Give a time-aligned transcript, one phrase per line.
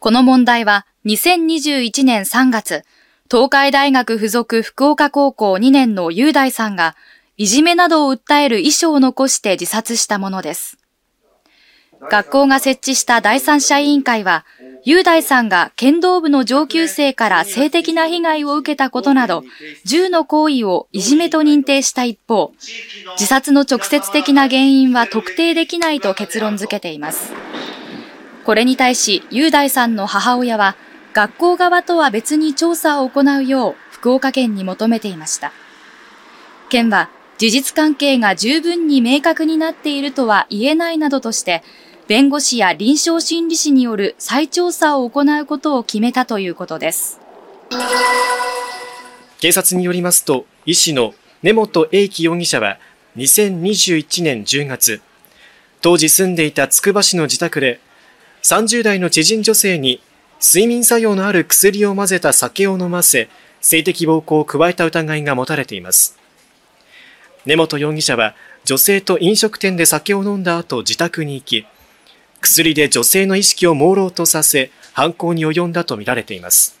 [0.00, 2.84] この問題は2021年3月、
[3.30, 6.96] 東海大学附属福岡高校2年の雄大さんが、
[7.36, 10.78] いじめなどを訴える遺書を残して自殺したものです。
[12.10, 14.46] 学校が設置した第三者委員会は、
[14.84, 19.44] 雄大さんが剣道部の上級生から性的な被害を受けたことなど、
[19.86, 22.54] 10の行為をいじめと認定した一方、
[23.18, 27.34] 自殺の直接的な原因は特定できないと結論付けています。
[28.44, 30.76] これに対し、雄大さんの母親は、
[31.12, 35.52] 学校側とは別に調査を行うよう福岡県に求めていました。
[36.68, 41.62] 県は、事実関係が十分に明確になっているとは言えないなどとして、
[42.06, 47.20] 弁護士や臨床心理士による再調査を行うことを決めたということです。
[49.40, 52.78] 警察によりますと、医師の根本英樹容疑者は
[53.16, 55.00] 2021年10月、
[55.80, 57.80] 当時住んでいたつくば市の自宅で、
[58.42, 60.00] 30代の知人女性に
[60.40, 63.28] 睡眠作用のある薬を混ぜた酒を飲ませ、
[63.60, 66.18] 性的暴行を加えた疑いが持たれています。
[67.44, 71.66] 根本容疑者は女性と飲食店で酒を飲んだ後自宅に行き、
[72.40, 76.78] 薬で女性の意識を朦朧とさせ、犯行に及んだとみられています。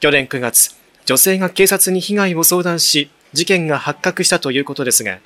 [0.00, 5.18] 去年9月、女性が警察に被害を相談し、事件が発覚したということですが、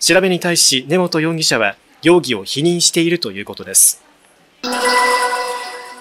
[0.00, 4.02] 調べに対し根本容疑者は容疑を否認しているということです。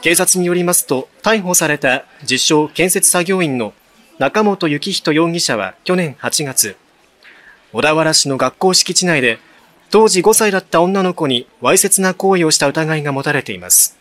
[0.02, 3.73] 警察によりますと、逮捕された自称建設作業員の
[4.20, 6.76] 中本幸人容疑者は去年8月、
[7.72, 9.40] 小田原市の学校敷地内で
[9.90, 13.98] 当時5歳だった女の子にわいせつな行為をした疑いが持たれています。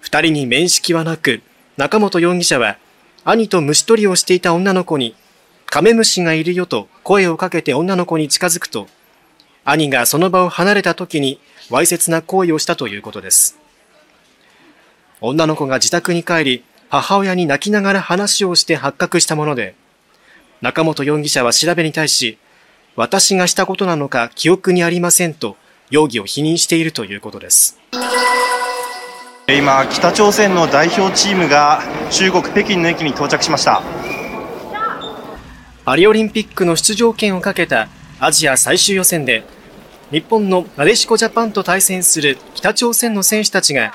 [0.00, 1.40] 二人に面識はなく、
[1.78, 2.76] 中本容疑者は
[3.24, 5.14] 兄と虫取りをしていた女の子に
[5.64, 8.88] カメムシがいるよと声をかけて女の子に近づくと、
[9.70, 11.40] 兄がその場を離れた時に
[11.70, 13.58] わいせつな行為をしたということです。
[15.20, 19.74] 女の子が自宅に帰り、母親に泣きながら話をして発覚したもので、
[20.60, 22.38] 中本容疑者は調べに対し、
[22.96, 25.56] 私がしたことなのか記憶にありませんと
[25.90, 27.78] 容疑を否認しているということです
[29.48, 33.82] 今北朝鮮の代表チームが中国北京の駅に到着しました
[35.84, 37.88] パリオリンピックの出場権をかけた
[38.20, 39.44] アジア最終予選で
[40.11, 43.93] 日本のなでしこジャパンと対戦する北朝鮮の選手たちが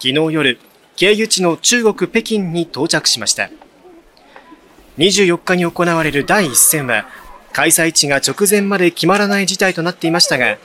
[0.00, 0.58] 昨日夜
[0.96, 3.50] 経由地の中国北京に到着しました
[4.98, 7.06] 24日に行われる第1戦は
[7.54, 10.58] 開催地が直前まで決まらない事態となっていましたが、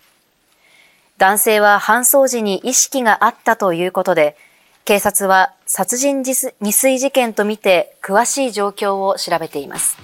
[1.18, 4.38] 男性は搬送時に意識があったということで、
[4.86, 9.98] 警察は殺人未遂事件とみて詳しい状況を調べています。